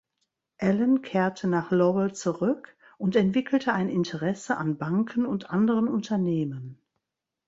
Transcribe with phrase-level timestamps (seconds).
[0.57, 6.81] Allan kehrte nach Lowell zurück und entwickelte ein Interesse an Banken und anderen Unternehmen.